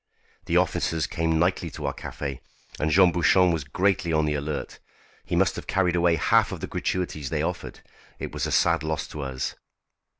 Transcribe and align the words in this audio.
The 0.47 0.57
officers 0.57 1.05
came 1.05 1.37
nightly 1.37 1.69
to 1.69 1.85
our 1.85 1.93
café, 1.93 2.39
and 2.79 2.89
Jean 2.89 3.11
Bouchon 3.11 3.51
was 3.51 3.63
greatly 3.63 4.11
on 4.11 4.25
the 4.25 4.33
alert. 4.33 4.79
He 5.25 5.35
must 5.35 5.55
have 5.57 5.67
carried 5.67 5.95
away 5.95 6.15
half 6.15 6.51
of 6.51 6.59
the 6.59 6.65
gratuities 6.65 7.29
they 7.29 7.43
offered. 7.43 7.81
It 8.17 8.31
was 8.31 8.47
a 8.47 8.51
sad 8.51 8.81
loss 8.81 9.05
to 9.09 9.21
us." 9.21 9.53